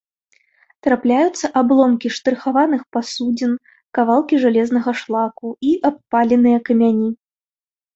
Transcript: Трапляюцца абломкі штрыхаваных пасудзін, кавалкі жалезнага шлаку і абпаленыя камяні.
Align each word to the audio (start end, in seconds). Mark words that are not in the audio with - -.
Трапляюцца 0.87 1.45
абломкі 1.61 2.07
штрыхаваных 2.15 2.81
пасудзін, 2.97 3.51
кавалкі 4.01 4.35
жалезнага 4.49 4.91
шлаку 5.05 5.57
і 5.71 5.79
абпаленыя 5.95 6.57
камяні. 6.69 7.09